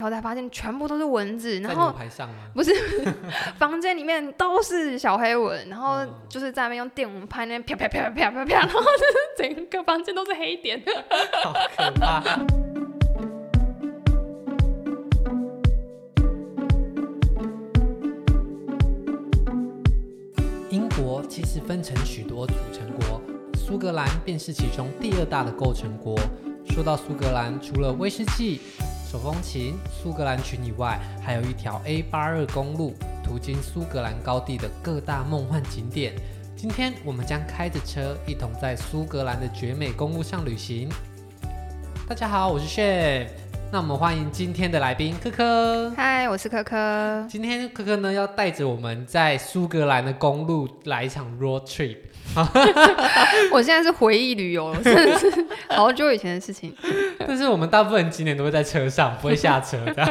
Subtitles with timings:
[0.00, 1.94] 然后才发现全部都是蚊子，然后？
[2.54, 2.72] 不是，
[3.60, 10.82] 房间里面都是小黑蚊，然后就是在那边用电蚊拍，那边啪啪啪啪啪啪， 然后就是整个房间都是黑点，
[11.44, 12.22] 好可怕。
[20.70, 23.20] 英国其实分成许多组成国，
[23.54, 26.18] 苏格兰便是其中第二大的构成国。
[26.70, 28.62] 说到苏格兰，除了威士忌。
[29.10, 36.14] 手风琴、苏格兰群以外，还有一条 A 八二公路，途经苏格兰高地的各大梦幻景点。
[36.56, 40.88] 今天我们将开着车，一同在苏格兰的绝美公路上旅行。
[42.08, 43.49] 大家好，我是 Chef。
[43.72, 45.92] 那我们欢迎今天的来宾柯柯。
[45.96, 47.24] 嗨，我是柯柯。
[47.30, 51.96] 今天柯柯呢要带着我们在苏格兰的公路来一场 road trip。
[53.52, 56.74] 我现在是回忆旅游，真的是好久以前的事情。
[57.24, 60.04] 但是我们大部分景点都会在车上，不会下车的。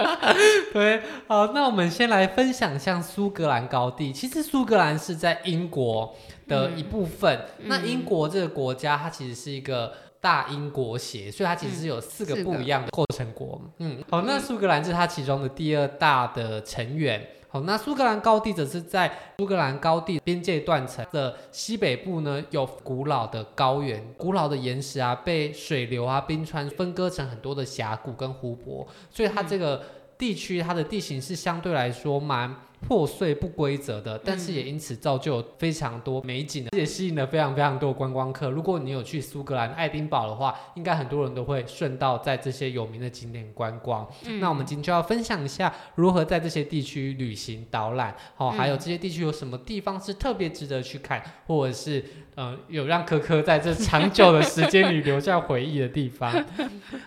[0.72, 4.10] 对，好，那我们先来分享一下苏格兰高地。
[4.10, 6.14] 其实苏格兰是在英国
[6.48, 7.44] 的一部分。
[7.58, 13.60] 嗯、那英国这个国家，它其实是一个大英国协，所以它其实是有四个不一样的构成国。
[13.78, 17.28] 嗯，好，那苏格兰是它其中的第二大的成员。
[17.48, 29.80] 好，那苏格兰高地则是在苏格兰高地边界断层的西北部呢，有古老的高原，古老的岩石啊，被水流啊、冰川分割成很多的峡谷跟湖泊，所以它这个
[30.18, 38.50] 地区它的地形是相对来说蛮破碎不规则的，但是也因此造就非常多美景，也吸引了非常非常多观光客。
[38.50, 44.06] 如果你有去苏格兰爱丁堡的话，应该很多人都会顺道在这些有名的景点观光。
[44.26, 52.04] 嗯、那我们今天就要分享一下如何在这些地区旅行导览，好、哦，还有这些地区有什么地方是特别值得去看，或者是
[52.36, 56.32] 嗯、呃，有让科科在这长久的时间里留下回忆的地方。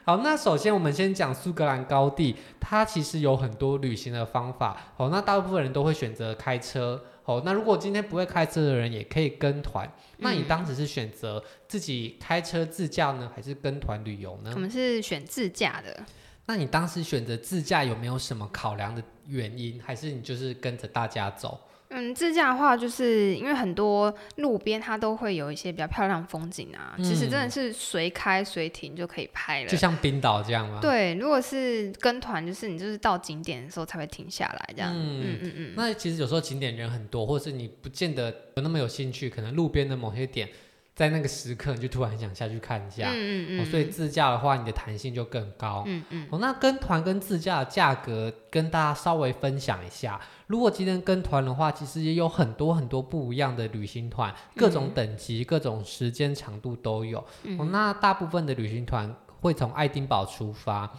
[0.03, 4.75] 好，那首先我们先讲苏格兰高地，它其实有很多旅行的方法。
[4.97, 5.69] 好，那大部分人。
[5.69, 7.44] 都会选择开车哦。
[7.45, 9.88] 那如果今天不会开车的人，也可以跟团。
[9.88, 14.51] 嗯、那你当时是选择自己开车自驾呢，还是跟团旅游呢？
[14.56, 16.03] 我们是选自驾的。
[16.47, 19.79] 那你当时选择自驾有没有什么考量的原因？
[19.79, 21.59] 还是你就是跟着大家走？
[21.89, 30.79] 嗯，自驾的话，就是因为很多路边它都会有一些比较漂亮风景啊，嗯、其实真的是随开随停就可以拍了，就像冰岛这样吗？
[30.81, 34.94] 对，如果是跟团，就是你就是到景点的时候才会停下来这样。
[34.95, 35.73] 嗯嗯嗯嗯。
[35.75, 40.47] 那其实有时候景点人很多，或者是你不见得有那么有兴趣，可能路边的某些点。
[41.00, 45.86] 在那个时刻，你就突然想下去看一下，嗯嗯嗯、哦，所以自驾的话，你的弹性就更高。
[45.88, 50.20] 嗯嗯、哦，那跟团跟自驾的价格，跟大家稍微分享一下。
[50.48, 57.24] 如果今天跟团的话，其实也有很多很多不一样的旅行团，各种等级、嗯、各种时间长度都有。
[57.44, 60.92] 嗯、哦，那大部分的旅行团会从爱丁堡出发，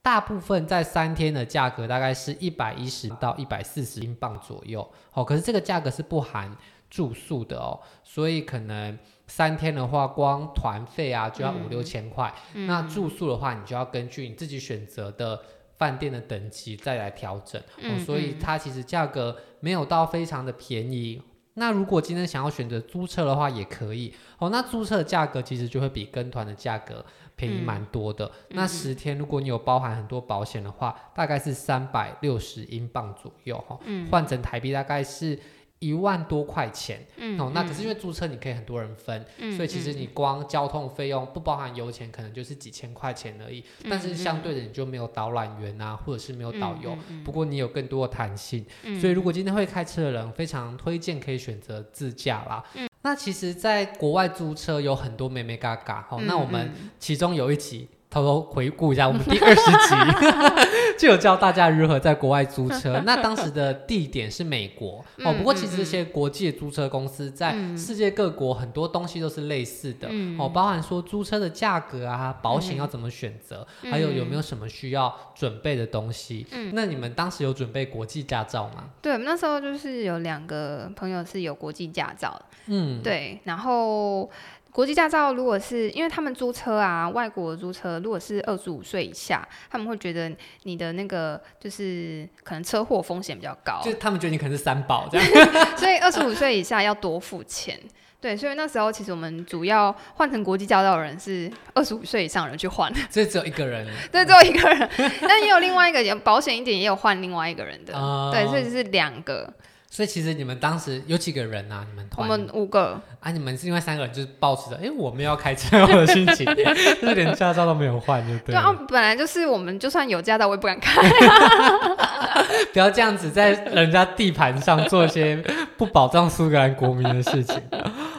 [0.00, 4.88] 大部分在三天的价格大概是一百一十到一百四十英镑左右。
[5.14, 6.56] 哦，可是这个价格是不含
[6.88, 8.98] 住宿的哦，所以可能。
[9.30, 12.34] 三天的话，光团费啊就要五六千块。
[12.54, 15.38] 嗯、那住宿的话，你就要根据你自己选择的
[15.76, 17.62] 饭店的等级再来调整。
[17.76, 21.20] 嗯哦、所以它其实价格没有到非常的便宜。
[21.52, 24.14] 那如果今天想要选择租车的话，也可以。
[24.38, 27.04] 哦，那租车的价格其实就会比跟团的价格
[27.36, 28.24] 便宜蛮多的。
[28.24, 33.58] 嗯、那十天如果你有包含很多保险的话，大概是三百六十英镑左右。
[33.68, 35.38] 哈、哦，嗯、换成台币大概是。
[35.80, 43.64] 一万多块钱，嗯、哦，那可是因为租车你可以很多人分，嗯、所以其实你光交通费用不包含油钱，可能就是几千块钱而已。
[43.84, 46.98] 嗯、但是相对的你就没有导览员啊，或者是没有导游。
[47.08, 52.64] 嗯、不过你有更多的弹性，嗯、所以如果今天会开车的人，非常推荐可以选择自驾啦。
[52.74, 57.88] 嗯、那其实，在国外租车有很多美眉角角，哦，嗯、那我们其中有一集。
[58.10, 63.00] 偷偷回顾一下，我们第二十集 就有教大家如何在国外租车。
[63.04, 65.04] 那当时的地点是美国。
[65.24, 70.08] 哦，不过其实这些国际的租车公司在世界各国很多东西都是类似的。
[70.38, 76.46] 哦，包含说租车的价格啊、保险要怎么选择，还有有没有什么需要准备的东西。
[76.72, 78.84] 那你们当时有准备国际驾照吗？
[79.02, 84.30] 对，我们那时候就是有两个朋友是有国际驾照，嗯，对，然后。
[84.70, 90.30] 国际驾照，如果是因为他们租车啊，外国租车，如果是二十五岁以下，他们会觉得
[90.62, 95.26] 你的那个就是可能车祸风险比较高，就他们觉得你可能是三宝这样，
[95.76, 97.78] 所以二十五岁以下要多付钱。
[98.20, 104.90] 对，所以那时候其实我们主要换成国际驾照的人是二十五岁以上的人去换， 所以只有一个人，对，只有一个人，
[105.22, 109.52] 但也有另外一个保险一点，也有换另外一个人的，uh、 对，所以是两个。
[109.90, 111.84] 所以其实你们当时有几个人啊？
[111.88, 112.28] 你们团？
[112.28, 113.30] 我们五个啊！
[113.30, 118.54] 你们是另外三个人就是抱持着，哎，我们要开车的心情， 就是连驾照都没有换，就对。
[118.54, 121.00] 对啊，本来就是我们就算有驾照，我也不敢开。
[122.72, 125.42] 不要这样子在人家地盘上做一些
[125.76, 127.60] 不保障苏格兰国民的事情。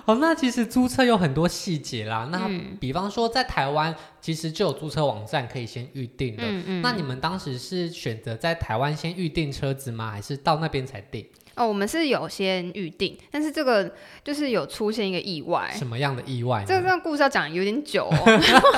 [0.06, 2.28] 好， 那其实租车有很多细节啦。
[2.32, 2.50] 那
[2.80, 6.44] 比方说，在台湾其实就有租车网站可以先预定的。
[6.44, 6.82] 嗯嗯。
[6.82, 10.10] 那你们当时是选择在台湾先预定车子吗？
[10.12, 11.26] 还是到那边才订？
[11.60, 13.92] 哦，我们是有先预定，但是这个
[14.24, 15.70] 就是有出现一个意外。
[15.76, 16.64] 什么样的意外？
[16.66, 18.16] 这个这个故事要讲有点久哦。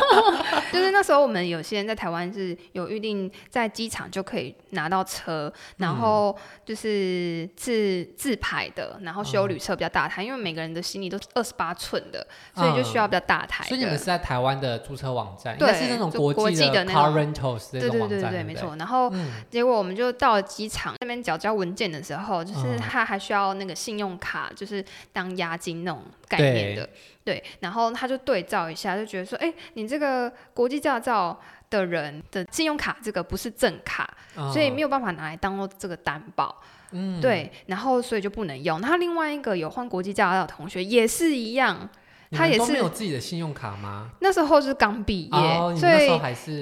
[0.74, 6.36] 就是那时候我们有些人在台湾是有预定，在机场就可以拿到车，然后
[6.66, 12.25] 就是自自排的，然后修旅车比较大台，因为每个人的行李都是二十八寸的，
[12.56, 13.63] 所以就需要比较大台。
[13.66, 18.75] 所以你们是在台湾的租车网站，对，是那种国际的 car rentals 那种网站，对对对对，没错。
[18.78, 19.13] 然后
[19.51, 22.70] 结果我们就到了机场那边缴交文件的时候，就是。
[22.77, 24.83] 他还需要那个信用卡，就是
[25.13, 26.89] 当押金那种概念的，
[27.23, 27.44] 对，对。
[27.59, 31.39] 然后他就对照一下，就觉得说，哎、欸，你这个国际驾照
[31.69, 36.62] 的人的信用卡这个不是正卡，哦、所以没有办法拿来当做这个担保。
[36.91, 37.51] 嗯，对。
[37.68, 38.81] 然后所以就不能用。
[38.81, 41.89] 他另外一个有换国际驾照的同学也是一样。
[42.31, 44.10] 他也是没有自己的信用卡吗？
[44.19, 45.30] 那时候是刚毕业，
[45.78, 46.07] 所以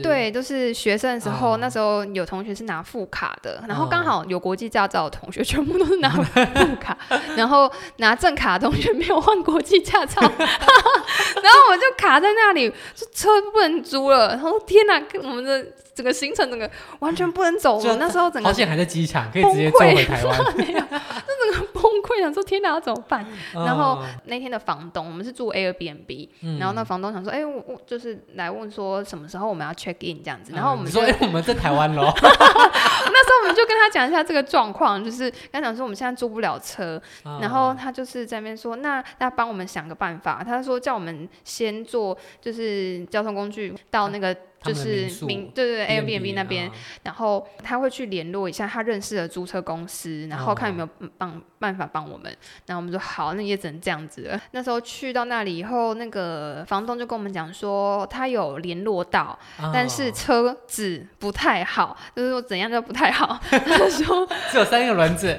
[0.01, 1.57] 对，都是学生的时候。
[1.57, 6.97] 那时候有同学是拿副卡的，然后刚好有国际驾照的同学全部都是拿副卡，
[7.37, 14.29] 然后拿正卡的同学没有换国际驾照， 然后我就卡在那里，就车不能租了。
[14.29, 15.63] 然后天哪，我们的
[15.99, 16.69] 整个行程整个
[16.99, 17.97] 完全不能走了。
[17.97, 20.39] 那时候整个好险还在机场，可以直接坐回台湾。
[20.55, 23.25] 那整个崩溃，想说天哪要怎么办？
[23.53, 32.13] 然后那天的房东，我们是住 Airbnb，、嗯、然后那房东想说，哎、欸，我我就是来问说什么时候我们要 check in 这样子，然后我们、嗯、说，哎、欸，我们在台湾喽。
[32.15, 44.33] 那时候我们就跟他讲一下这个状况，就是刚讲说我们现在租不了车，嗯、然后他就是在那边说，那那帮我们想个办法，他说叫我们先坐就是交通工具到那个。
[44.61, 46.69] 就是民对对对 Airbnb 那边，
[47.03, 52.35] 然后他会去联络一下他认识的租车公司，然后看有没有帮办法帮我们。
[52.65, 54.39] 然后我们说好，那也只能这样子了。
[54.51, 59.37] 那时候去到那里以后，那个房东就跟我们讲说，他有联络到，
[59.73, 63.39] 但是车子不太好，就是说怎样都不太好。
[63.49, 65.37] 他说只有三个轮子，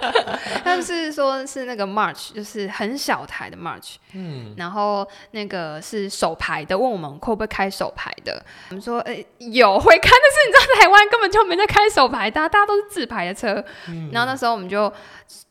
[0.64, 8.44] 他是说是那个 March，就是很小台的 March，嗯，然后那个是手排的，问我们会不会开手排的。
[8.70, 13.62] 我们说，呃、欸，有会开，但是你知道台湾根本就没在开手排，大家大家都是自排的车。
[13.88, 14.92] 嗯、然后那时候我们就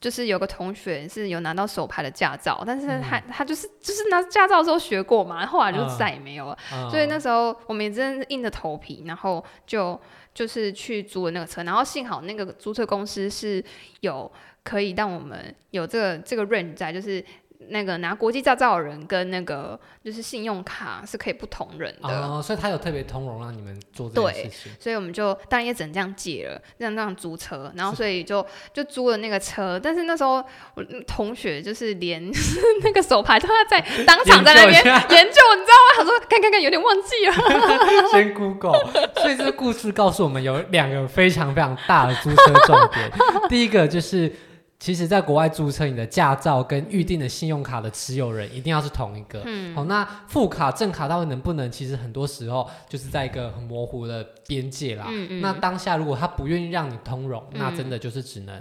[0.01, 6.57] 就是有个同学是有拿到手牌的驾照，但是他、嗯、他就是就是拿驾照的时候学过嘛，后来就再也没有了。
[6.73, 9.97] 嗯、所以那时候我们也真的是硬着头皮，然后就
[10.33, 13.63] 就是去租了那个车，然后幸好那个租车公司是
[13.99, 14.29] 有
[14.63, 17.23] 可以让我们有这个这个 range 在，就是。
[17.69, 24.71] 那个拿国际驾照的人跟那个就是信用卡是可以不同人的，哦，所以他有特别通融让你们做这件事情。
[24.79, 29.79] 所以我们就当然也只能这样借了，这样这样租车，然后所以就就租了那个车。
[29.81, 30.43] 但是那时候
[30.73, 32.21] 我同学就是连
[32.83, 35.97] 那个手牌都要在当场在那边研究，你知道吗？
[35.97, 37.33] 他说看看看，有点忘记了。
[38.11, 38.91] 先 Google。
[39.17, 43.11] 所以这个故事告诉我们有两个非常非常大的租车重点。
[43.47, 44.33] 第一个就是。
[44.81, 49.39] 其实，在国外注册，你的驾照跟预定的信用卡的持有人一定要是同一个。
[49.45, 51.69] 嗯，好，那副卡、正卡到底能不能？
[51.69, 55.05] 其实很多时候就是在一个很模糊的边界啦。
[55.07, 55.39] 嗯嗯。
[55.39, 58.59] 那当下如果他不愿意让你通融，嗯、那真的就是只能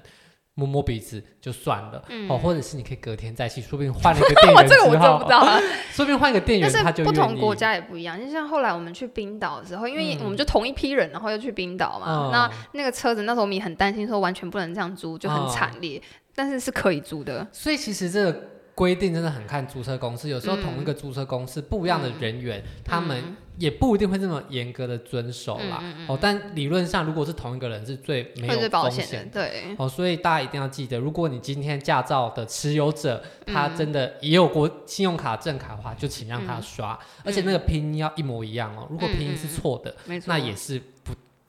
[0.54, 2.02] 摸摸鼻子就算了。
[2.09, 2.28] 嗯。
[2.28, 5.61] 哦，或者是你可以隔天再去，说不定换了一个 店员之后，这个我真不知道。
[5.92, 7.04] 说不定换一个店员他就。
[7.04, 12.07] 不同国家也不一样，就像后来我们去冰岛的时候，因为我们就同一批人，然后又去冰岛嘛。
[12.09, 15.99] 嗯、那那个车子那时候我们也很担心，说完全不能这样租，就很惨烈。
[15.99, 20.29] 嗯但是是可以租的，所以其实这个规定真的很看租车公司。
[20.29, 25.83] 有时候同一个租车公司不一样的人员，嗯、他们也不一定会这么严格的遵守啦。
[26.09, 29.41] 哦，但理论上如果是同一个人，是最没有风险的。
[29.41, 29.77] 对。
[29.77, 38.87] 哦，所以大家一定要记得，如果你今天驾照的持有者，他真的也有过信用卡正卡的话，就请让他刷，嗯、而且那个拼音要一模一样哦。
[38.91, 39.95] 如果拼音是错的，
[40.27, 40.85] 那也是不。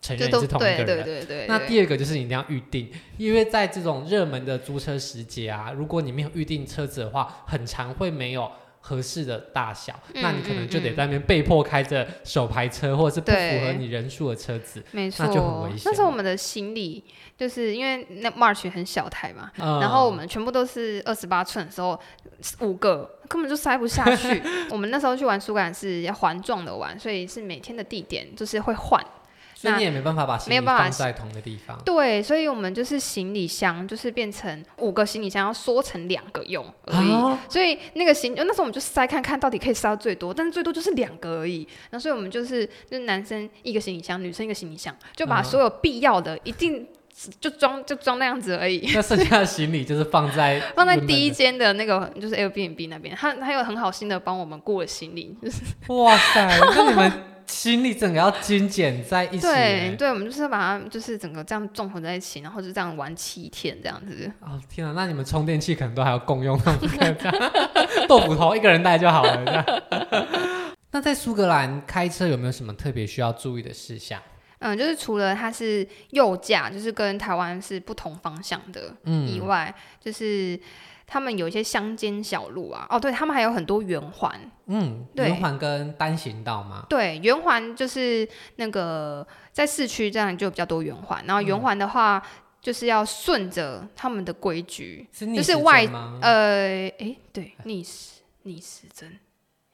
[0.01, 0.85] 承认是同一个人。
[0.85, 1.45] 对对对对。
[1.47, 15.81] 那第二个就是你一定要预定，因为在这种热门的租车时节啊，如果你没有预定车子的话，很常会没有合适的大小，嗯、那你可能就得在那边被迫开着手排车，或者是不符合你人数的车子，没错，那就很危险。
[15.85, 17.03] 那时候我们的行李
[17.37, 21.99] 就是因为那 March 很小台嘛，嗯、然后我们全部都是二十八寸的时候，
[22.61, 24.41] 五个根本就塞不下去。
[24.71, 28.99] 我们那时候去玩苏格兰是要环状的玩，所以是每天的地点就是会换。
[29.53, 31.77] 所以你也没办法把行李放在同一个地方。
[31.85, 37.11] 对，所以我们就是行李箱，就是变成五个行李箱要缩成两个用而已。
[37.11, 41.67] 啊、所以那个行，那时候我们就塞看看到底可以塞到最多，但是最多就是两个而已。
[41.91, 46.87] 那所以我们就是，就是男生一个行李箱，女生一个行李箱，就把所有必要的一定
[47.39, 48.89] 就装就装那样子而已。
[48.95, 55.37] 那剩下的行李就是放在 放在第一间的那个就是 Airbnb 那边，他他有很好心的帮我们过了行李。
[55.41, 57.30] 就是哇塞，那你们。
[57.47, 59.41] 行李整个要精简在一起。
[59.41, 64.31] 对对，我们就是把它就是整个这样综合在一起，然后就这样玩七天这样子。
[64.39, 66.59] 哦天啊，那你们充电器可能都还要共用，
[68.07, 69.45] 豆腐头一个人带就好了。
[69.45, 69.65] 这样。
[70.91, 74.21] 那在苏格兰开车有没有什么特别需要注意的事项？
[74.59, 80.59] 嗯，就是除了它是右驾，就是跟台湾是不同方向的，嗯，以外，就是。
[81.11, 84.33] 他们有一些乡间小路啊，哦，对，他们还有很多圆环，
[84.67, 86.85] 嗯，圆环跟单行道吗？
[86.87, 88.25] 对，圆环就是
[88.55, 92.23] 那个在市区这样就比较多圆环，然后圆环的话
[92.61, 95.85] 就是要顺着他们的规矩，是就是外
[96.21, 99.19] 呃，哎，对，逆时逆时针。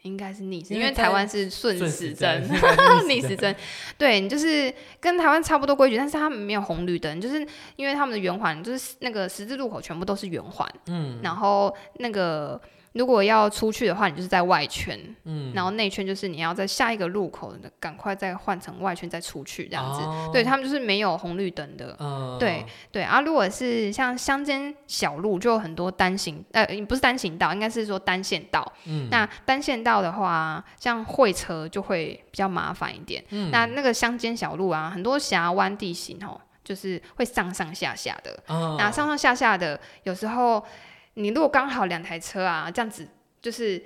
[0.04, 2.48] 应该是逆时，因为台湾是顺时针，
[3.08, 3.56] 逆时针。
[3.98, 12.60] 对，你就是跟台湾差不多规矩，但是他们没有红绿灯，就是因为他们的圆环就是那个十字路口全部都是圆环，嗯，然后那个。
[12.98, 20.01] 如果要出去的话，你就是在外圈，嗯，然后内圈就是你要在下一个路口，赶快再换成外圈再出去这样子。
[20.01, 23.04] 哦、对，他们就是没有红绿灯的，嗯、对对。
[23.04, 28.70] 啊，如果是像乡间小路，就有很多单行，呃，不是单行道，应该是说单线道。
[28.86, 33.24] 嗯，那单线道的话，像会车就会比较麻烦一点。
[33.30, 38.38] 嗯，那那个乡间小路啊，很多峡湾地形哦，就是会上上下下的。
[38.48, 40.63] 哦，那上上下下的，有时候。
[41.17, 43.07] 你如果刚好两台车啊，这样子
[43.41, 43.83] 就是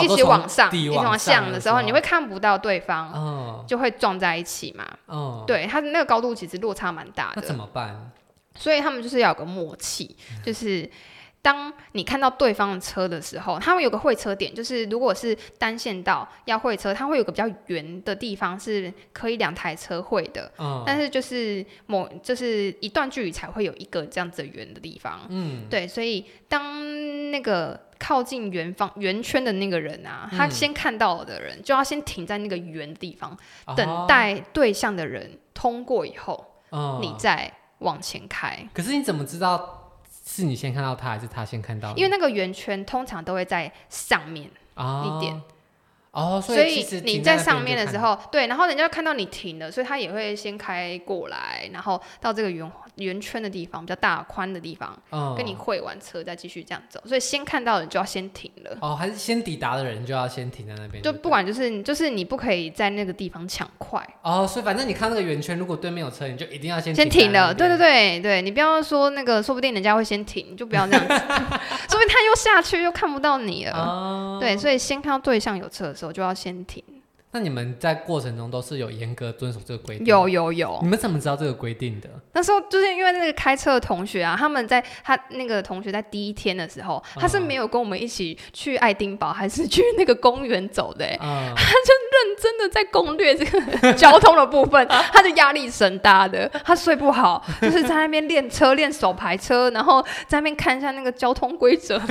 [0.00, 4.86] 一起往上，一起往上的时候，你会看不到对方，哦、就会撞在一起嘛。
[5.06, 7.34] 哦、对，它的那个高度其实落差蛮大的。
[7.36, 8.10] 那怎么办？
[8.54, 10.90] 所以他们就是要有个默契，就是。
[11.48, 20.52] 当你看到对方的车的时候，他们有个会车点，就是如果是单线道要会车，它会有个比较圆的地方是可以两台车会的。
[20.58, 25.22] 嗯，但是就是某就是一段距离才会有一个这样子圆的地方。
[25.30, 33.34] 嗯，对，所以当那个靠近圆方圆圈的那个人啊，他先看到的人就要先停在那个圆的地方，
[33.66, 38.68] 嗯、等待对象的人通过以后，嗯、你再往前开。
[38.74, 39.77] 可是你怎么知道？
[40.38, 42.00] 是你先看到他，还是他先看到你？
[42.00, 45.34] 因为那个圆圈通常都会在上面一点。
[45.34, 45.42] 哦
[46.10, 52.68] 哦，所以你在上面的时候，对，然后人家看到你停了，所以他也会先开过来，然后到这个圆
[52.98, 57.00] 圆圈的地方，比较大宽的地方，嗯、跟你会完车，再继续这样走。
[57.04, 58.76] 所以先看到的人就要先停了。
[58.80, 61.02] 哦，还是先抵达的人就要先停在那边。
[61.02, 64.06] 就不管就是就是你不可以在那个地方抢快。
[64.22, 67.54] 哦，所以反正你看那个圆圈，如果对面有车，你就一定要先先停了。
[67.54, 71.14] 对对对对，你不要说那个，说不定人家会先停，就不要这样子，
[71.88, 73.72] 说不定他又下去又看不到你了。
[73.72, 76.82] 哦、对，所以先看到对象有车的时候就要先停。
[77.30, 80.06] 那你们在过程中都是有严格遵守这个规定？
[80.06, 80.78] 有有有。
[80.82, 82.08] 你们怎么知道这个规定的？
[82.32, 101.98] 那时候就是因为那个开车的同学啊，他们在他那个同学在第一天的时候，他是没有跟我们一起去爱丁堡，还是去那个公园走的，欸，嗯、他就认真的在攻略这个交通的部分， 他就压力神大的，他睡不好，就是在那边练车练手排车，然后在那边看一下那个交通规则。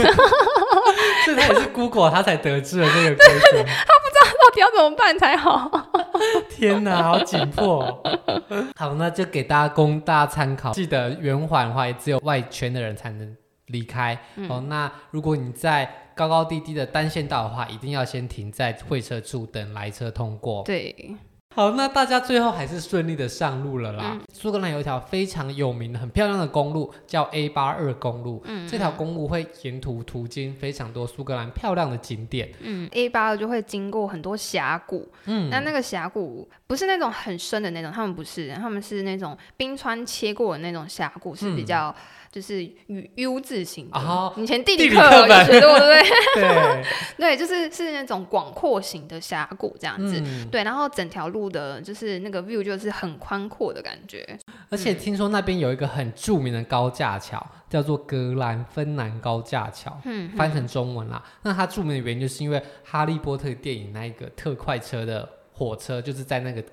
[1.25, 5.06] 这他也是 Google 他才得知了这个规则， 他不知道到底要怎么办。
[5.19, 5.69] 才好，
[6.49, 8.01] 天哪，好紧迫哦。
[8.75, 10.71] 好，那就给大家供大家参考。
[10.71, 13.37] 记得圆环的话，也只有外圈的人才能
[13.67, 14.19] 离开。
[14.37, 20.63] 嗯、哦，那如果你在高高低低的单线道的话，一定要先停在会车处等来车通过。
[20.63, 21.15] 对。
[21.57, 24.15] 好，那大家最后还是顺利的上路了啦。
[24.31, 28.43] 苏、嗯、格兰有一条非常有名的、很漂亮的公路，叫 A 八二公路。
[28.45, 32.51] 嗯，这条公路会沿途途经非常多苏格兰漂亮的景点。
[32.59, 35.11] 嗯，A 八二就会经过很多峡谷。
[35.25, 41.89] 嗯，那那个峡谷不是那种很深的那种，他们不是，他们是那种冰川切过的那种峡谷，是比较。
[41.89, 41.95] 嗯
[42.31, 42.69] 就是
[43.15, 46.03] U 字形的，哦、以前地理课有学过，对不对？
[46.35, 46.83] 对，
[47.17, 50.63] 对，就是是那种广阔型的峡谷这样子，嗯、对。
[50.63, 54.37] 然后整条路的，就是那个 view 就是很宽阔的感觉。
[54.69, 61.23] 而且听说那边有一个很著名的高架桥，嗯、叫做格兰芬兰高架桥，嗯，翻成中文啦。
[61.25, 66.63] 嗯、那它著名的原因就是因为《哈利波特》电影那一个特快车的火车，就是在那个。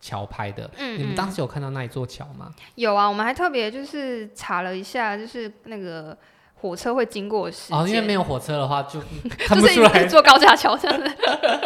[0.00, 2.50] 桥拍的，嗯，你们当时有看到那一座桥吗？
[2.74, 6.16] 有啊，我们还特别就是查了一下，就是那个
[6.54, 7.78] 火车会经过的时间。
[7.78, 8.98] 哦，因为没有火车的话就
[9.38, 9.88] 看不出来。
[9.92, 11.16] 就是坐高架桥这样子。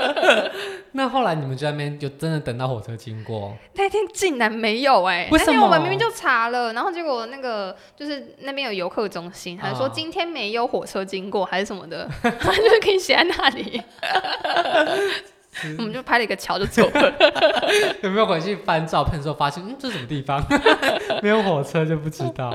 [0.97, 3.53] 那后来你们在那边就真的等到火车经过？
[3.75, 5.31] 那天竟然没有哎、欸！
[5.31, 5.53] 为什么？
[5.53, 13.83] 那天我们明明就查了，然后结果那个就是那边有游客中心，还说今天没有火车经过还是什么的，他就是可以写在那里。
[15.79, 17.15] 我们就拍了一个桥就走了。
[18.03, 20.45] 有没有回去翻照片的时候发现，嗯，这是什么地方？
[21.23, 22.55] 没有火车就不知道。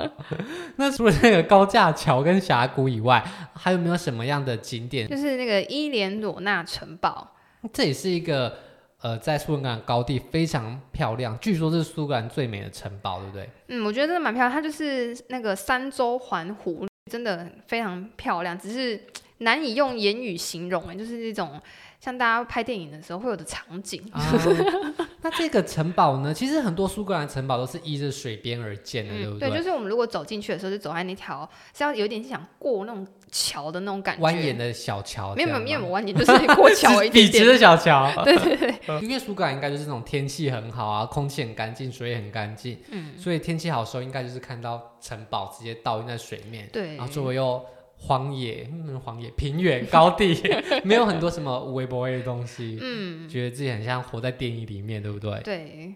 [0.75, 5.07] 那除了那个高架桥跟峡谷以外，还有没有什么样的景点？
[5.07, 7.35] 就是那个伊莲罗纳城堡。
[7.73, 8.57] 这也是一个
[9.01, 13.49] 呃，在苏格兰高地非常漂亮，据说是苏格兰最美的城堡，对不对？
[13.67, 14.51] 嗯，我觉得真的蛮漂亮。
[14.51, 19.01] 它就是那个三周环湖，真的非常漂亮，只是
[19.39, 20.87] 难以用言语形容。
[20.87, 21.59] 哎，就是那种。
[21.99, 24.01] 像大家拍电影的时候会有的场景。
[24.11, 24.23] 啊、
[25.21, 26.33] 那这个城堡呢？
[26.33, 29.49] 其实很多苏格兰城堡都是依着水边而建的，嗯、对不对？
[29.49, 34.23] 对，就是我们如果走进去的时候，就走在那条是要有点想过那种桥的那种感觉。
[34.23, 35.35] 蜿蜒的小桥。
[35.35, 37.31] 没有没有没有蜿蜒，就是过桥一点点。
[37.31, 38.09] 笔直的小桥。
[38.23, 39.01] 对对对。
[39.01, 42.79] 因为苏格兰应该就是那种天气很好啊，空气很干净，水也很干净。
[42.91, 43.11] 嗯。
[43.17, 46.69] 所以天气好的时候，应该就是看到城堡直接倒映在水面。
[46.71, 46.95] 对。
[46.95, 47.61] 然后周围又。
[48.01, 50.33] 荒野，嗯，荒野，平原， 高地，
[50.83, 55.39] 没有很多什么微博的东西，嗯，觉得自己很像活在电影里面，对不对？
[55.43, 55.93] 对。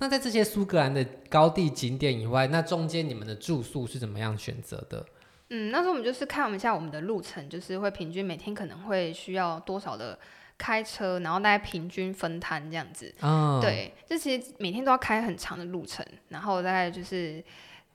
[0.00, 5.04] 那在这些苏格兰的高地景点以外，那中间你们的住宿是怎么样选择的？
[5.50, 10.16] 嗯，那时候我们就是看一下我们的路程，就是会平均每天可能会需要多少的
[10.58, 13.12] 开车，然后大概平均分摊这样子。
[13.22, 17.42] 嗯，对，这其实每天都要开很长的路程，然后大概就是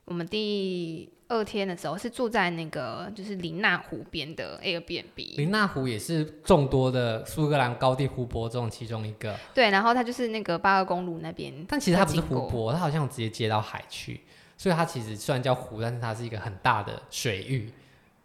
[0.04, 1.08] 我们第。
[1.34, 5.36] 二天的时候是住在那个就是林纳湖边的 Airbnb。
[5.36, 9.34] 林纳湖也是众多的苏格兰高地湖泊中其中一个。
[9.52, 11.52] 对，然后它就是那个巴尔公路那边。
[11.68, 14.20] 但其实它不是湖泊，它好像直接接到海去，
[14.56, 17.72] 所以它其实虽然叫湖，但是它是一个很大的水域。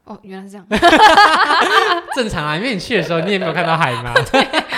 [0.05, 0.65] 哦，原来是这样。
[2.15, 4.13] 正常啊，因为你去的时候你也没有看到海嘛。
[4.13, 4.41] 对，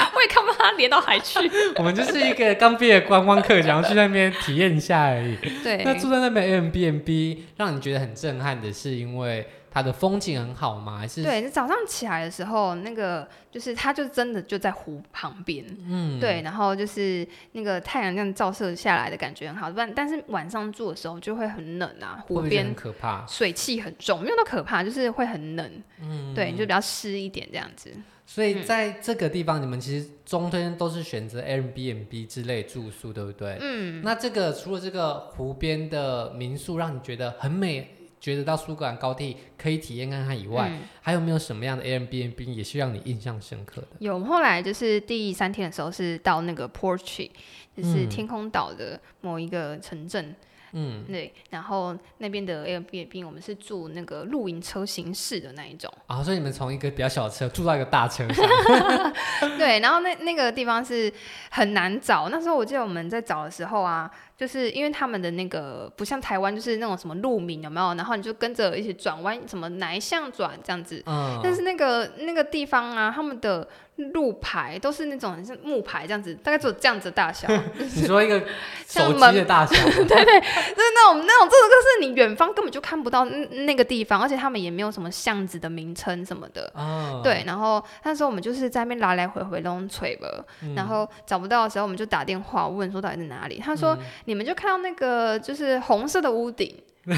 [0.81, 1.39] 我也看不到它连到海去。
[1.77, 5.35] 我们就是一个刚毕业观光客，想要去那边体验一下而已。
[5.63, 5.83] 对。
[5.83, 9.45] 那住在那边 Airbnb 让你觉得很震撼的是因为。
[9.73, 10.97] 它的风景很好吗？
[10.99, 27.89] 还是对，你早上起来的时候，那个就是它就真的就在湖旁边，嗯，对，然后就是那个太阳这样照射下来的感觉很好，但但是晚上住的时候就会很冷啊，湖边很可怕，水汽很重，没有那么可怕，就是会很冷，嗯，对，就比较湿一点这样子。
[28.33, 33.57] 所以在这个地方，嗯、你们其实中间都是选择 Airbnb 之类住宿，对不对？
[33.59, 37.97] 嗯，那这个除了这个湖边的民宿让你觉得很美。
[38.21, 43.87] 觉得到苏格兰高地可以体验看看以外，嗯、还有没有什么样的 Airbnb 也是让你印象深刻的？
[43.97, 47.31] 有，后来就是第三天的时候是到那个 Portree，
[47.75, 50.23] 就是天空岛的某一个城镇。
[50.27, 50.35] 嗯
[50.73, 55.91] 嗯，对，然后那边的 Airbnb 我们是住那个露营车形式的那一种。
[56.07, 58.47] 啊，所以你们从一个比较小的车住到一个大车上，
[59.57, 61.11] 对，然后那那个地方是
[61.49, 64.09] 很难找，那时候我记得我们在找的时候啊，
[64.41, 73.67] 就是因为他们的那个不像台湾，就是那种什么路名有没有，然后你就跟着一起转弯，什么哪一项转这样子，嗯，但是那个那个地方啊，他们的。
[74.13, 77.47] 路牌都是那种像木牌这样子，大概只有这样子的大小。
[77.77, 78.39] 你说一个
[78.87, 79.75] 手机的大小？
[79.75, 86.71] 对， 对对，就是那种那种，这个就是你远方根本就看不到那个地方，而且他们也没有什么巷子的名称什么的。
[86.73, 87.21] 哦。
[87.23, 90.27] 对，然后那时候我们就是在那边来来回回那种吹吧，
[90.75, 93.59] 然后找不到的时候，我们就打电话问说到底在哪里。
[93.59, 93.99] 他说、嗯、
[94.31, 96.73] 你们就看到那个就是红色的屋顶。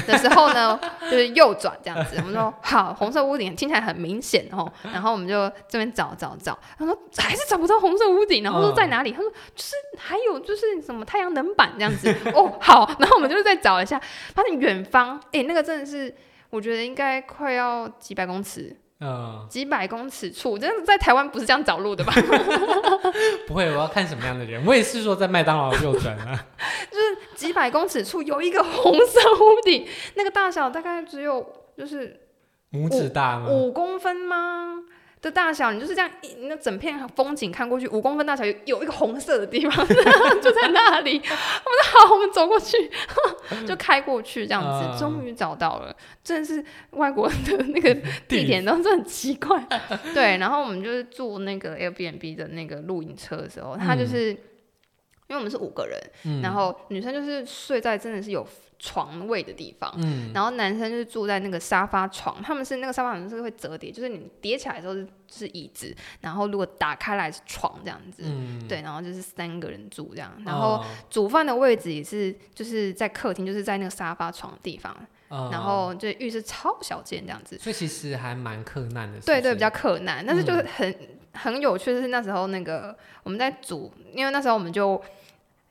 [0.06, 2.16] 的时候呢， 就是右转这样子。
[2.16, 4.66] 我们说好，红色屋顶听起来很明显哦。
[4.82, 8.42] 然后我们就这边找找找，他说还是找不到红色屋顶。
[8.42, 9.12] 然后说在哪里？
[9.12, 12.12] 他说就是还有就是什么太阳能板这样子。
[12.34, 12.90] 哦，好。
[12.98, 14.00] 然后我们就再找一下，
[14.34, 16.12] 发现远方，哎、那个真的是，
[16.48, 18.74] 我觉得应该快要几百公尺。
[19.00, 22.14] 嗯，几百公尺处，真的在台湾不是这样找路的吧？
[23.46, 24.64] 不会，我要看什么样的人。
[24.64, 26.46] 我也是说在麦当劳右转啊。
[26.90, 31.44] 就是几百公尺处有一个红色屋顶，那个大小大概只有
[31.76, 32.28] 就是
[32.72, 33.48] 拇指大吗？
[33.48, 34.84] 五公分吗？
[35.24, 39.86] 的大小，你就是这样一那整片风景看过去，五公分大小有有一个红色的地方，
[40.42, 41.16] 就在那里。
[41.16, 42.76] 我们说好，我们走过去，
[43.66, 45.96] 就开过去这样子，终于找到了。
[46.22, 47.94] 真的是外国人的那个
[48.28, 49.66] 地点都是很奇怪。
[50.12, 58.46] 对，然后我们就是住那个 Airbnb 的那个露营车的时候，他就是因为我们是五个人，然后女生就是睡在真的是有。
[58.86, 74.94] 床位的地方，嗯，然后男生就是住在那个沙发床，他们是那个沙发床是会折叠，就是你叠起来的时候是是椅子，然后如果打开来是床这样子，嗯，对，然后就是三个人住这样，然后煮饭的位置也是就是在客厅，就是在那个沙发床的地方，
[75.30, 79.26] 嗯、然后就浴室超小间这样子，所以其实还蛮克难的是是？
[79.26, 85.02] 对对，比较克难，但是就是很、嗯、很有趣的是那时候那个我们在煮，因为那时候我们就。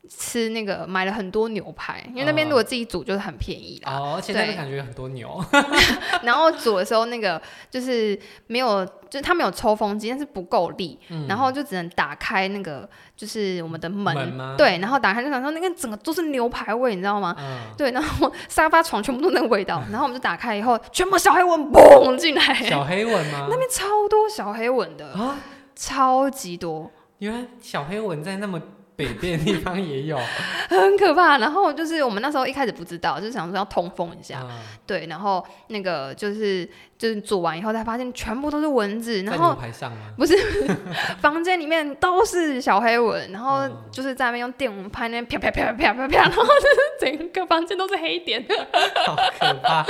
[0.10, 3.92] 吃那个买了很多牛排，因为那边如果自己煮就是很便宜啦。
[3.94, 5.44] 哦，而且那边感觉很多牛。
[6.24, 17.34] 然后煮的时候那个就是没有，就是它没有抽风机，但是不够力，嗯、然后就只能打开那个就是我们的门，门对，然后打开就想说那个整个都是牛排味，你知道吗？
[17.40, 22.54] 嗯、对，然后沙发床全部都那个味道， 然后我们就打开以后，全部小黑蚊蹦进来。
[22.56, 23.48] 小黑蚊吗？
[23.50, 25.40] 那边超多小黑蚊的啊，
[25.76, 26.92] 超级多。
[27.20, 28.62] 原来小黑蚊在那么。
[28.96, 30.18] 北边的地方也有，
[30.70, 31.38] 很可怕。
[31.38, 34.50] 然后就是我们那时候一开始不知道，就是想说要通风一下，嗯、
[34.86, 35.06] 对。
[35.08, 39.58] 然后那个就是就是煮完以后才发现全部都是蚊子，然后
[40.18, 40.36] 不是
[41.20, 48.46] 房间里面都是小黑蚊，然后就是在那边用电蚊拍那边啪啪啪啪啪啪，然后 就是整个房间都是黑点，
[49.06, 49.84] 好可怕。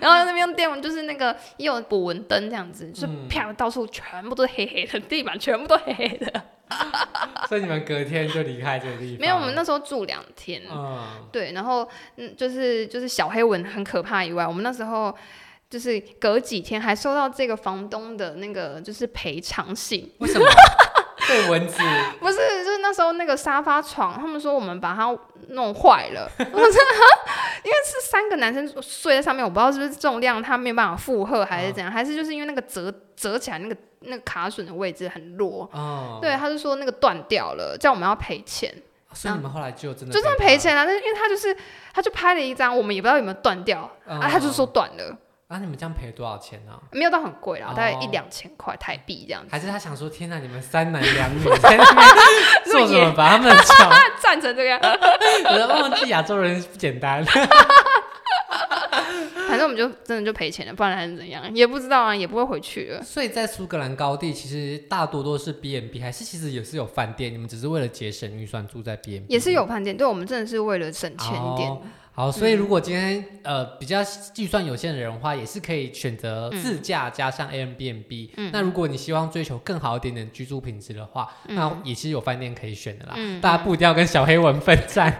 [0.00, 6.42] 然后那边用电蚊就是那个也有捕蚊灯这样子，就是啪到处全部都是黑黑的，地板全部都黑黑的。
[7.48, 9.20] 所以你们隔天就离开这个地方？
[9.20, 10.62] 没有，我们那时候住两天。
[10.70, 15.14] 嗯，对，然后嗯，就是就是小黑蚊很可怕以外，我们那时候
[15.70, 20.12] 就是隔几天还收到这个房东的那个就是赔偿信。
[20.18, 20.46] 为什么？
[21.28, 21.78] 对 蚊子？
[22.20, 25.16] 不是，就是那时候那个沙发床，他们说我们把它
[25.48, 26.30] 弄坏了。
[26.38, 26.58] 我说
[27.64, 33.76] 因为是三个男生睡在上面，我不知道是不是重量他没有办法负荷，还是怎样，嗯、还是就是因为那个折折起来那个。
[34.08, 38.72] 那个卡榫的位置很弱，哦、对，他就说那个断掉了，叫我们要赔钱。
[39.12, 41.56] 所以你们后来就真的就算赔钱啊，但是因为他就是
[41.92, 45.18] 他就拍了一张，我们也不知道有没有断掉，哦、啊，他就说断了。
[45.48, 46.82] 啊，你们这样赔多少钱呢、啊？
[46.90, 49.48] 没有到很贵啦，哦、大概一两千块台币这样子。
[49.50, 52.06] 还是他想说，天哪，你们三男两女在那边
[52.66, 53.88] 做什么，把他们吵
[54.20, 54.80] 站 成这个样？
[54.82, 57.24] 我都忘记亚洲人不简单。
[59.48, 63.00] 反正我们就真的就赔钱了，不然还是怎样，也不知道啊，也不会回去了。
[63.04, 67.32] 所以在苏格兰高地，其实大多都是 B&B，还是其实也是有饭店？
[67.32, 69.26] 你们只是为了节省预算住在 B&B？
[69.28, 71.70] 也是有饭店，对，我们真的是为了省钱一点。
[71.70, 71.82] 好，
[72.16, 78.30] 好，所以如果今天、嗯、呃比较计算有限的人的话，也是可以选择自驾加上 Airbnb。
[78.38, 83.12] 嗯，那如果你希望追求更好一点点居住品质的话，嗯、那也是有饭店可以选的啦。
[83.16, 85.14] 嗯，大家不一定要跟小黑文奋战。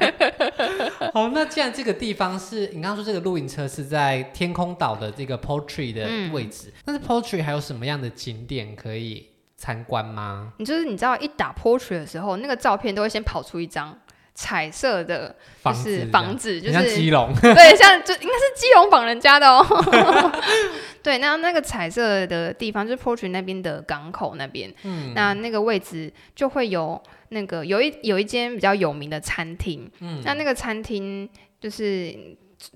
[1.12, 9.26] 好，那既然这个地方是你刚刚说这个露营车是在天空岛的这个 Portree 的位置，嗯、但是 Portree 还有什么样的景点可以
[9.58, 10.54] 参观吗？
[10.56, 13.98] 你就是你知道一打 Portree 的时候，那个照片都会先跑出一张
[14.36, 19.66] 彩色的，就是房子，就是像基隆， 对，像就应该是基隆绑人家的哦。
[21.02, 27.02] 对，那那个彩色的地方就是 Portree 那边的港口那边，嗯，那那个位置就会有。
[27.30, 31.28] 那个有一有一间比较有名的餐厅，嗯，那那个餐厅
[31.60, 32.14] 就是。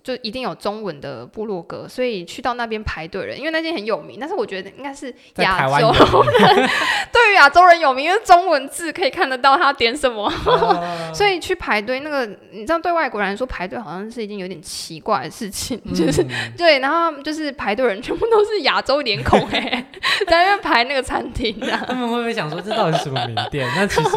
[0.02, 4.18] 就一定有中文的部落格，所以去到那边排队人，因为那间很有名。
[4.18, 6.68] 但是我觉得应该是亚洲人，
[7.12, 12.00] 对于亚洲人有名，因为中文字可以看得到他点什么，哦、 所以去排队。
[12.00, 16.24] 那个你知道，对外国人来说排队好像是一件有点奇怪的事情，嗯、就是
[16.56, 16.78] 对。
[16.78, 19.86] 然后就是排队人全部都是亚洲脸孔，哎，
[20.26, 23.68] 在那边排那个餐厅，他们会不会想说这到底是什么名店？
[23.76, 24.10] 那其实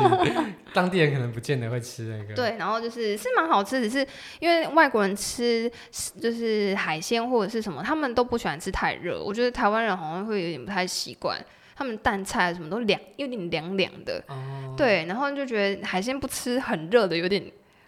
[0.73, 2.33] 当地人可能不见得会吃那个。
[2.33, 4.07] 对，然后就是是蛮好吃，只是
[4.39, 5.62] 因为外国人吃。
[6.19, 9.21] 就是海鲜或者是什么，他们都不喜欢吃太热。
[9.23, 11.39] 我觉得台湾人好像会有点不太习惯，
[11.75, 14.23] 他们淡菜什么都凉，有点凉凉的。
[14.27, 17.43] 哦、对，然后就觉得海鲜不吃很热的有点。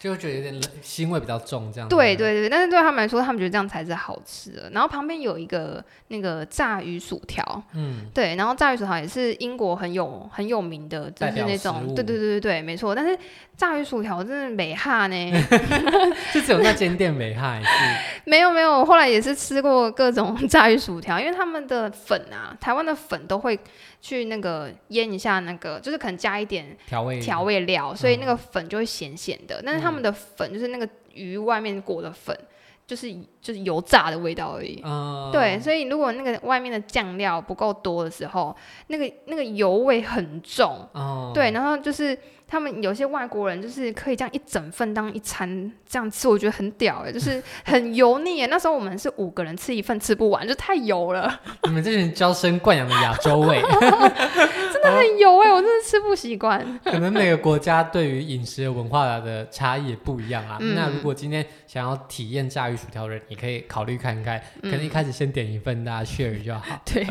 [0.06, 1.90] 就觉得有点腥味比较重，这样。
[1.90, 4.70] 对对对，但是对他们来说，他们觉得这样才是好吃的。
[4.72, 12.94] 然后旁边有一个那个炸鱼薯条，嗯，对，然后炸鱼薯条也是英国很有很有名的，就是那种，对对对对对，没错。
[12.94, 13.18] 但是
[13.58, 15.32] 炸鱼薯条真的美哈呢，
[16.34, 18.30] 就只有那间店美哈，是？
[18.30, 23.60] 没有没有，我后来也是吃过各种 炸鱼薯条，因为他们的粉啊，台湾的粉都会。
[24.06, 29.60] 去那个腌一下，那个就是可能加一点调味调味料，所以那个粉就会咸咸的。
[29.62, 32.38] 嗯、但是他们的粉就是那个鱼外面裹的粉，
[32.86, 34.80] 就是就是油炸的味道而已。
[34.86, 38.56] 嗯、对，所以如果那个外面的酱料不够多的时候，
[38.90, 40.88] 那个那个油味很重。
[40.94, 42.16] 嗯、对，然后就是。
[42.48, 48.46] 他们有些外国人就是可以这样一整份当一餐这样吃，我觉得很屌哎，就是 很油腻。
[48.46, 51.40] 那时候我们是五个人吃一份吃不完，就太油了。
[51.64, 56.80] 你们这群娇生惯养的亚洲味， 真的很油哎，我真的吃不习惯。
[56.84, 60.58] 可能每个国家对于饮食的文化的差异也不一样啊。
[60.60, 66.64] 嗯、那如果今天想要体验炸鱼薯条的人，你可以考虑看看，可能一开始先点一份，大家 share 就好。
[66.86, 67.06] 对。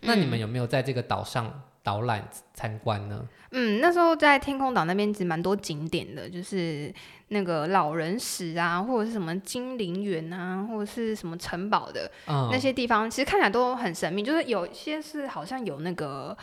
[0.00, 1.62] 那你们有没有在这个岛上？
[1.82, 3.26] 导览参观呢？
[3.50, 6.92] 嗯，那时候在天空岛那边其实蛮多景点的，就是
[7.28, 14.22] 那个老人石啊，或者是什么精灵园啊，或者是什么城堡的、嗯、那些地方，其实看起来都很神秘。
[14.22, 16.34] 就是有些是好像有那个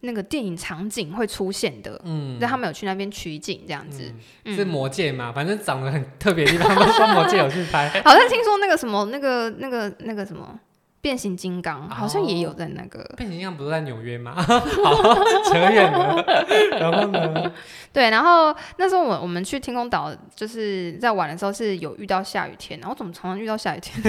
[0.00, 4.02] 那个电影场景会出现的，嗯，但他们有去那边取景这样子。
[4.44, 5.32] 嗯嗯、是魔界吗？
[5.32, 7.88] 反正长得很特别的地方，都说魔界有去拍。
[8.04, 10.58] 好像听说那个什么，那个那个那个什么。
[11.00, 13.02] 变形金刚好像也有在那个。
[13.16, 14.34] 变形金刚不是在纽约吗？
[14.40, 14.54] 好，
[15.44, 16.24] 扯远了。
[16.78, 17.52] 然后呢？
[17.92, 24.00] 对，然后那时候我我们去天空岛，就是在玩的时候是有遇到下雨天，然后怎么常常遇到下雨天？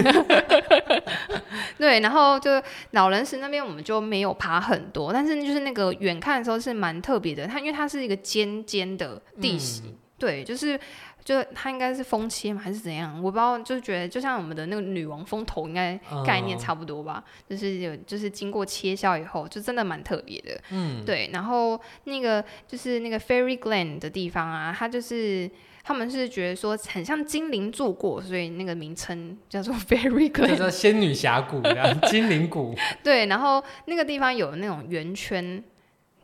[1.77, 10.79] 对，然后就老人石那边我们就没有爬很多，但是就是那个远看的时候是蛮特别的，它因为它是一个尖尖的地形，嗯、对，就是。
[11.23, 13.15] 就它应该是风切嘛，还是怎样？
[13.17, 17.23] 我不知道，就是觉得就像我们的那个女王风头，应该概念差不多吧。
[17.27, 20.59] 嗯、就是有，就是经过切削以后，就真的蛮特别的。
[20.71, 21.29] 嗯，对。
[21.31, 25.47] 然后那个就是那个 Fairy Glen 的地方啊，它就是
[25.83, 31.61] 他们是觉得说很像精灵住过，所以那个名称叫做 Fairy Glen，叫做仙女峡谷，
[32.09, 32.73] 精灵谷。
[33.03, 35.63] 对，然后那个地方有那种圆圈。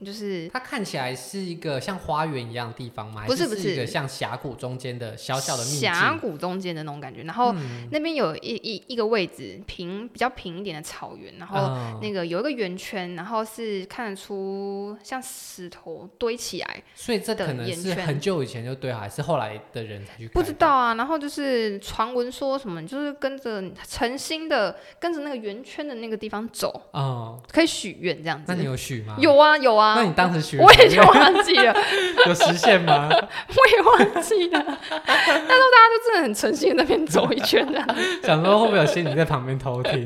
[0.04, 3.24] 就是它看起来是一个像花园一样的地方吗？
[3.26, 5.80] 不是，不是一个像峡谷中间的小小的秘境。
[5.80, 7.24] 峡谷中间的那种感觉。
[7.24, 7.54] 然后
[7.92, 16.84] 那边有一一一个位置平比较平一点的草原，然后那个有一个圆圈，然后是看得出像石头堆起来。
[16.94, 20.28] 所以这可能是很久以前就堆好，还是后来的人才去？
[20.28, 20.94] 不知道啊。
[20.94, 28.46] 然后就是传闻说什么，就是跟着诚心的跟着那个圆圈的那个地方走，哦，可以许愿这样子。
[28.48, 29.16] 那你有许吗？
[29.20, 29.87] 有啊，有啊。
[29.96, 31.76] 那你当时许，我也就忘记了，
[32.28, 33.08] 有实现吗？
[33.12, 34.60] 我也忘记了。
[34.60, 37.80] 那时候大家就真的很诚心的那边走一圈的，
[38.24, 40.06] 想说会不会有仙女在旁边偷听？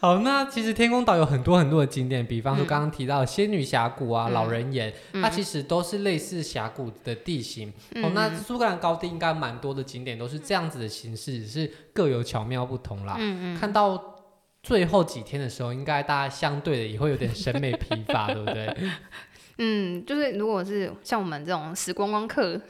[0.00, 7.72] 好，那其实天空岛有很多很多的景点，比方说刚刚提到的仙女峡谷啊、嗯、老人岩，它其实都是类似峡谷的地形。
[7.94, 13.14] 嗯、哦，那苏格兰高地应该蛮多的景点都是这样子的形式，只是各有巧妙不同啦。
[13.18, 14.11] 嗯嗯，看到。
[14.62, 18.76] 最后几天的时候，应该大家相对的也会有点审美疲乏，对不对？
[19.64, 22.60] 嗯，就是如果是像我们这种死光光客，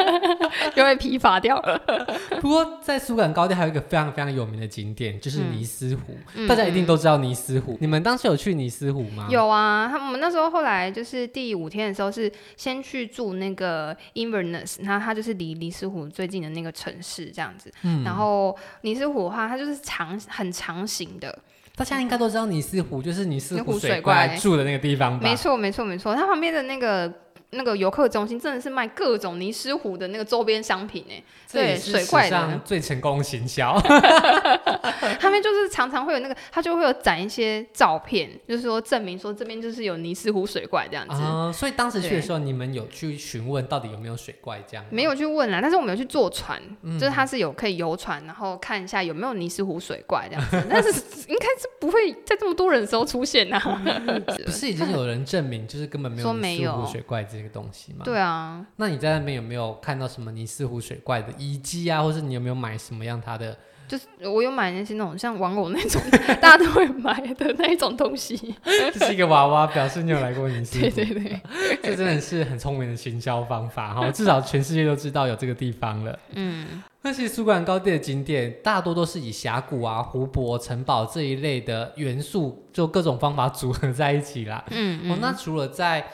[0.74, 1.78] 就会疲乏掉了。
[2.40, 6.16] 不过在苏格兰高地还有一个非常非常有名的景点，就是尼斯湖。
[6.34, 7.74] 嗯、大家一定都知道尼斯湖。
[7.74, 9.26] 嗯、你们当时有去尼斯湖吗？
[9.28, 17.70] 有啊，他们那时候后来就是第五天的时候是先去住那个 Inverness，那它就是离尼斯湖最近的那个城市这样子。
[17.82, 21.38] 嗯、然后尼斯湖的话，它就是长很长形的。
[21.80, 25.22] 大家应该都知道尼斯湖就是尼斯湖水怪住的那个地方吧？
[25.22, 26.14] 没错，没错，没错。
[26.14, 27.10] 它旁边的那个。
[27.50, 33.76] 那个游客中心真的是卖各种尼斯湖的那个周边商品哎，对，水怪的最成功行销。
[35.18, 41.14] 他们就是常常会有那个，他就会有展一些照片，就是说证明说这边就是有尼斯湖水怪这样子。
[41.14, 44.84] 啊，所以当时去的时候，你们有去询问到底有没有水怪这样？
[44.90, 46.60] 没有去问啦，但是我们有去坐船，
[47.00, 50.62] 就是它是有可以游船，然后看一下有没有尼斯湖水怪这样子。
[50.70, 50.88] 但是
[51.26, 53.58] 应该是不会在这么多人的时候出现呐。
[54.46, 57.39] 不是已经有人证明就是根本没有尼斯湖水怪这？
[57.40, 58.04] 这个东西吗？
[58.04, 62.02] 对啊，那你在那边有没有看到什么尼斯湖水怪的遗迹啊？
[62.02, 63.56] 或是你有没有买什么样它的？
[63.88, 66.00] 就是我有买那些那种像玩偶那种，
[66.40, 68.54] 大家都会买的那一种东西。
[68.62, 70.88] 这是一个娃娃，表示你有来过尼斯湖。
[70.90, 71.40] 对对对，
[71.82, 74.08] 这真的是很聪明的行销方法哈！
[74.12, 76.16] 至少全世界都知道有这个地方了。
[76.34, 84.64] 嗯，那其实苏格兰高地的景点大多都是以峡谷啊、湖泊、城堡这一类的元素，就各种方法组合在一起啦。
[84.70, 86.06] 嗯，嗯哦，那除了在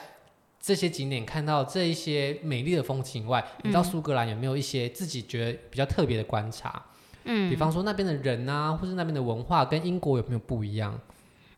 [0.67, 6.83] 这些景点看到这一些美丽的风景外，你到苏格兰有没有一些自己觉得比较特别的观察？
[7.23, 10.99] 嗯，比方说那边的人啊，或是那边的文化跟英国有没有不一样？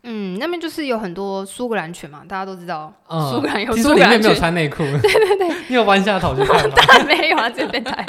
[0.03, 4.11] 嗯，那边就是有很多苏格兰犬嘛，大家都知道，嗯、苏格兰有苏格兰犬。
[4.11, 4.83] 听说里面没有穿内裤。
[5.01, 6.75] 对对对，你有弯下头去看吗？
[6.75, 8.05] 当然没有啊，这边台。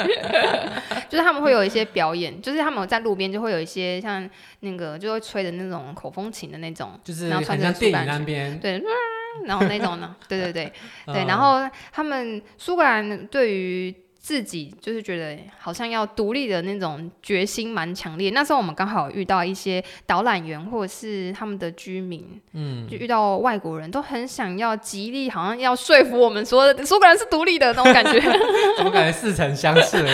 [1.09, 8.81] 就是他们会有一些表演，就是他们在路边就会有一些像那个就会吹的那种口风琴的那种，就是然后穿像电影那边对。
[9.45, 10.73] 然后那种呢，对对对
[11.13, 18.29] 对，然后他们苏格兰对于自己就是觉得好像要独立的那种决心蛮强烈。
[18.29, 28.21] 那时候我们刚好遇到一些导览员或者是他们的居民，嗯，就遇到外国人都很想要极力，好像要说服我们说苏格兰是独立的那种感觉，
[28.77, 29.97] 怎么感觉似曾相识？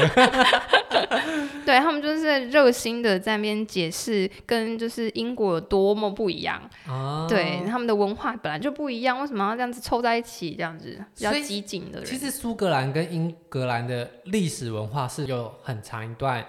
[1.65, 6.61] 对，他们就是热心的在那边解释，跟就是英国有多么不一样。
[6.87, 10.55] 哦，对，他们的文化本来就不一样，为什么要这样子凑在一起？
[10.57, 12.05] 这样子比较激进的人。
[12.05, 16.45] 其实苏格兰跟英格兰的历史文化是有很长一段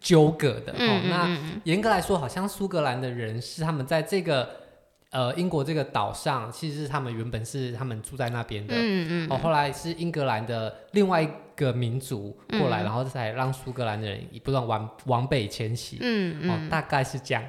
[0.00, 0.74] 纠葛的。
[0.76, 4.64] 嗯，哦，那严格来说，好像苏格兰的人是他们在这个。
[5.10, 17.44] 呃，英国这个岛上其实是他们原本是他们住在那边的，嗯嗯，哦，后来是英格兰的另外一个民族过来，嗯、然后才让苏格兰的人不断往往北迁徙，嗯嗯，哦，大概是这样，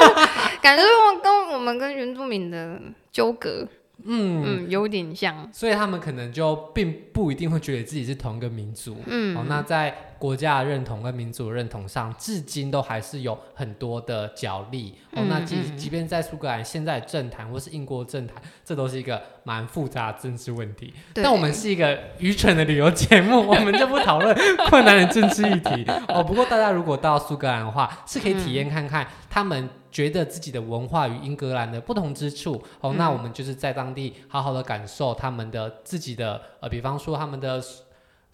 [0.62, 3.68] 感觉我跟我们跟原住民的纠葛。
[4.04, 8.96] 嗯嗯，有点像，所以他们可能就并不一定会觉得自己是同一个民族。
[9.06, 14.94] 嗯，哦，那在国家的认同跟民族的认同上，至今都还是有很多的角力。
[15.12, 20.94] 哦，那即即便在苏格兰现在政坛或是英国政坛，这都是一个蛮复杂的政治问题。
[21.14, 24.34] 但我们是一个愚蠢的旅游节目， 我们就不讨论
[24.68, 25.84] 困难的政治议题。
[26.08, 29.68] 哦，不过大家如果到苏格兰的话，是可以体验看看他们。
[29.92, 37.62] 觉得自己的文化与英格兰的不同之处，哦，嗯、那我们就是在当地好好的感受他们的自己的，呃，比方说他们的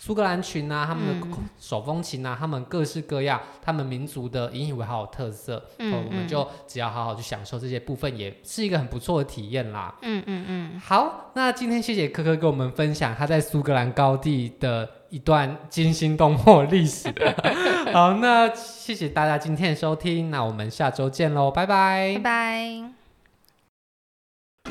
[0.01, 1.27] 苏格兰群啊，他们的
[1.59, 9.93] 手风琴啊，他们各式各样，他们民族的引以为豪的特色，嗯，哦，我们就只要好好去享受这些部分，也是一个很不错的体验啦。
[10.03, 10.81] 嗯嗯嗯。
[10.81, 17.09] 好，那今天谢谢科科跟我们分享他在苏格兰高地的一段惊心动魄历史。
[17.93, 22.83] 好，那谢谢大家今天的收听，那我们下周见喽，拜拜，拜拜。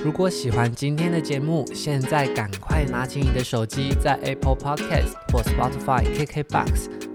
[0.04, 7.07] 如果喜欢今天的节目，现在赶快拿起你的手机，在 Apple Podcast 或 Spotify、KKBox